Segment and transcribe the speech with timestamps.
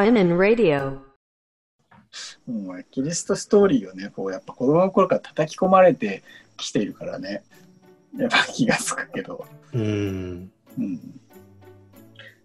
[0.00, 0.98] Seinen Radio.
[2.46, 6.22] もうキリストストーリーをね、こうやっぱ子供の頃から叩き込まれて
[6.56, 7.42] きているからね、
[8.16, 9.44] やっぱ気がつくけど。
[9.74, 10.50] うん。
[10.78, 11.00] うん。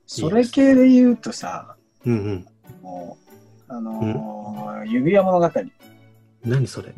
[0.05, 2.47] それ系で言うとさ、うんうん。
[2.81, 3.17] も
[3.69, 5.49] う、あのー指輪物語、
[6.43, 6.93] 何それ？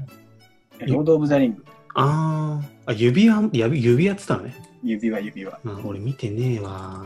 [0.87, 1.63] ロード・オブ・ザ・リング、
[1.93, 4.55] あーあ、指輪、指輪って言ったのね。
[4.83, 5.53] 指輪指輪。
[5.53, 7.05] あ俺見てねえわ。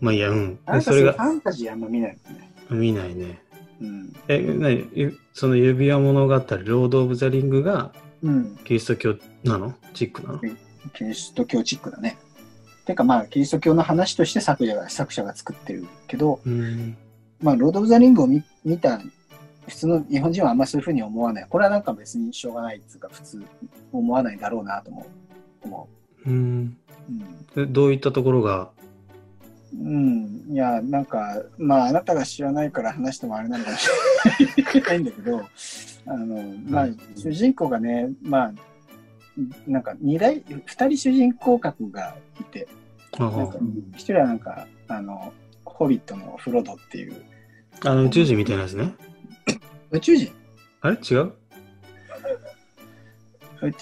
[0.00, 0.58] まあいいや、うん。
[0.82, 2.52] それがファンタジーあんま見ないもんね。
[2.70, 3.42] 見ないね。
[3.80, 4.12] うん。
[4.28, 4.88] え、なに？
[4.94, 8.56] ゆその指輪物語、ロード・オブ・ザ・リングがうん。
[8.64, 9.74] キリスト教なの？
[9.94, 10.40] チックなの？
[10.94, 12.16] キリスト教チックだね。
[12.86, 16.96] てかまあ、キリスト教の話として作者が作者が作ってるけど、うん。
[17.40, 19.00] まあ、ロード・オブ・ザ・リングを見見た
[19.68, 21.46] 普通の日本人はあんまりそういうふうに思わない。
[21.48, 23.42] これはなんか別にしょうがないっていうか、普通
[23.92, 25.06] 思わないだろうなと思
[25.62, 25.66] う。
[25.66, 25.88] 思
[26.26, 26.76] うん。
[27.54, 27.60] う。
[27.62, 28.70] えどういったところが、
[29.72, 29.86] うん。
[29.86, 30.52] うん。
[30.52, 33.88] いや、なんか、まあ、あなたが知らないから話してもあれなのかもし
[34.74, 35.40] れないんだけど、
[36.06, 38.52] あの、まあ、主人公がね、まあ、
[39.66, 42.68] なんか二大、二人主人公格がいて、
[43.18, 43.58] あなんか
[43.94, 45.32] 一人はなんか、あの、
[45.64, 47.14] ホビットのフロドっていう、
[47.84, 48.92] あの宇宙人みたいなやつね。
[49.90, 50.32] 宇宙人？
[50.82, 50.96] あれ？
[50.96, 51.32] 違う？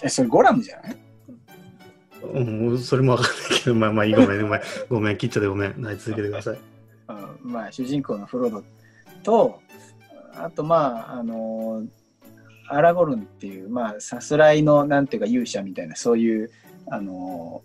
[0.02, 0.96] え、それゴラムじゃない？
[2.32, 5.82] うん、それもわかんないけど、まあまあいい、ごめん、ごめん、ごめん、切っちゃってごめん。
[5.82, 6.58] はい、続けてください。
[7.44, 8.62] うんまあ、主人公のフロド
[9.22, 9.60] と、
[10.34, 11.84] あと、まあ、あの、
[12.68, 16.50] アラゴルンっていう、まあ、さすらいの、なんていうか、勇者みたいな、そういう、
[16.90, 17.62] あの、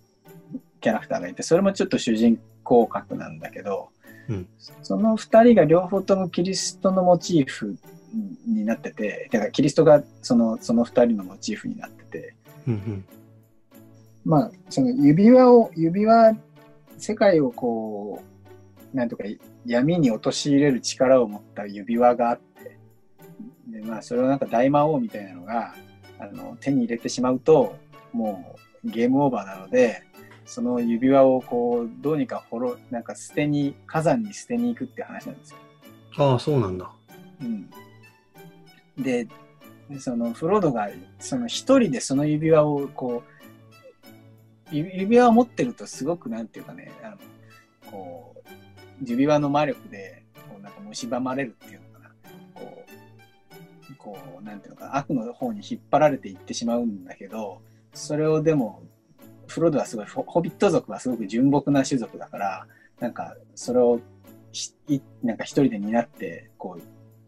[0.80, 3.90] キャラクターがいて、それもちょっと主人公格なんだけど、
[4.30, 4.48] うん
[4.82, 7.78] その二人が両方ともキリストのモチーフ
[8.48, 12.36] になってて、だからキリストがそのその二人のモチーフになってて、
[12.68, 13.06] うん
[14.26, 16.38] まあ、その指輪を、指輪、
[16.98, 18.22] 世界をこ
[18.94, 19.24] う、なんとか
[19.66, 22.78] 闇に陥れる力を持った指輪があって、
[23.68, 25.74] で、まあ、それをなんか大魔王みたいなのが、
[26.20, 27.76] あの、手に入れてしまうと、
[28.14, 30.04] もうゲームオーバーなので、
[30.46, 35.58] その指輪をこう、どうにかほろ、なんか捨てに、火山に捨てに行くって話なんですよ。
[36.18, 36.32] うん。
[36.32, 36.90] ああ、そうなんだ。
[37.42, 37.70] うん。
[39.04, 39.28] で、
[40.00, 40.90] そのフロードが、
[41.20, 43.33] その一人でその指輪をこう、
[44.74, 47.18] 指輪を持ってるとすごくなんていうかね、あの、
[47.92, 48.50] こう、
[49.06, 52.10] 指輪の魔力で、こうなんか蝕まれるっていうのかな。
[52.54, 52.86] こ
[53.92, 57.62] う、こう、なんていうのか、悪の方に引っ張られていってしまうんだけど、
[57.94, 58.84] それをでも、
[59.48, 62.68] フロードはすごい、ホビット族はすごく純朴な種族だから、
[63.00, 64.00] なんか、それを、
[65.24, 66.84] なんか一人で担って、こう、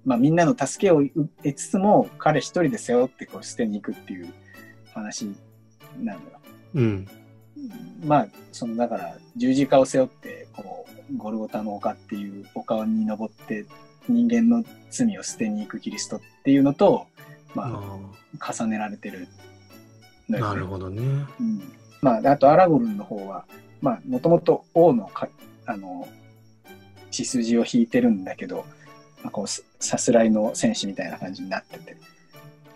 [0.06, 4.32] まあみんなの助けを得つつも、彼一人で背負ってこう捨てに行くっていう
[4.94, 5.28] 話
[6.00, 6.40] なのよ。
[6.76, 7.08] うん。
[8.06, 13.66] まあ、その、だから、十字架を背負って、こう、ゴルゴタの丘っていう丘に登って、
[14.08, 17.08] 人間の罪を捨てに行くキリストっていうのと、
[17.56, 18.00] あま
[18.40, 19.28] あ、重ねられてる
[20.28, 21.02] ねなるほどね。
[21.40, 21.62] うん
[22.02, 23.46] まあ、あとアラゴルンの方は、
[23.82, 25.28] まあ、もともと王のか、
[25.66, 26.08] あの、
[27.10, 28.66] 血筋を引いてるんだけど、
[29.24, 31.98] まあ、こう、ささすらいの戦士みたいな感じになってて。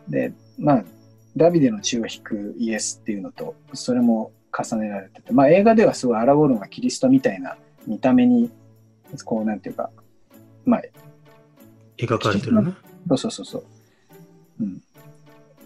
[0.08, 0.84] で、まあ、
[1.38, 8.50] ダビデの血を引くイエスっていうのと、それも重ねられてて、まあ、映画ではすごいアラゴルンはキリストみたいな見た目に、
[9.26, 9.90] こう、なんていうか、
[10.66, 10.82] まあ、
[11.98, 12.74] 描かれてるね。
[13.10, 13.64] そうそうそうそう。
[14.62, 14.82] うん。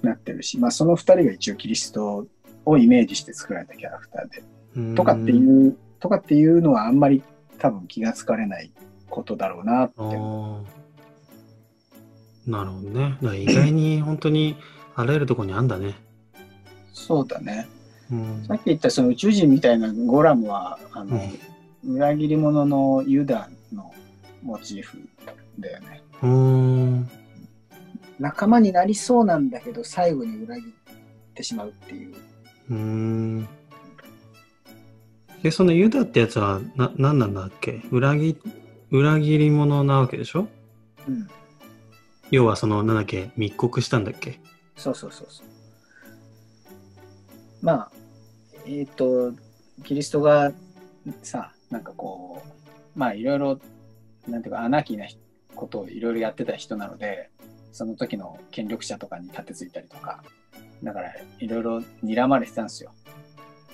[0.01, 2.27] なってるし、まあその二人が一応キリスト
[2.65, 4.43] をイメージして作られたキャラクターで。
[4.75, 7.21] うんとかっていう、とかっていうのはあんまり
[7.59, 8.71] 多分気がつかれない
[9.09, 10.01] ことだろうなって。
[12.49, 13.17] なるほどね。
[13.39, 14.57] 意外に本当に
[14.95, 15.95] あらゆるところにあんだね。
[16.91, 17.67] そうだね。
[18.11, 21.19] うんさっき言ったその宇宙人みたいなゴラムは、あの、
[21.85, 23.93] 裏切り者のユダの
[24.41, 24.99] モチーフ
[25.59, 26.01] だよね。
[26.21, 27.09] うーん。
[28.19, 32.15] 仲間になりそうなんだけど、最後に裏切ってしまうっていう。
[32.69, 33.47] うーん。
[35.41, 37.81] で、そのユダってやつはな、何なんだっけ？
[37.91, 38.37] 裏切、
[38.91, 40.47] 裏切り者なわけでしょ？
[41.07, 41.27] うん。
[42.31, 43.31] 要はその、なんだっけ？
[43.35, 44.39] 密告したんだっけ？
[44.77, 45.47] そうそうそうそう。
[47.63, 47.91] まあ、
[48.67, 49.33] えっ、と、
[49.83, 50.51] キリストが
[51.23, 52.43] さ、なんかこ
[52.95, 53.59] う、まあいろいろ、
[54.27, 55.07] なんていうか、アナーキーな
[55.55, 57.29] ことをいろいろやってた人なので、
[57.71, 60.23] その時の権力者とかに立てついたりとか、
[60.83, 62.91] だからいろいろ睨まれてたんですよ。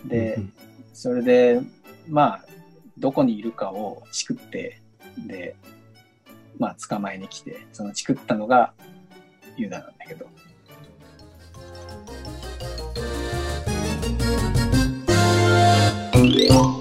[0.05, 0.53] で、うん
[0.93, 1.61] それで、
[2.09, 2.45] まあ、
[2.97, 4.81] どこにいるかをチクって、
[5.17, 5.55] で、
[6.57, 8.73] まあ、捕まえに来て、そのチクったのが
[9.55, 10.27] ユダなんだけど、
[16.49, 16.78] you.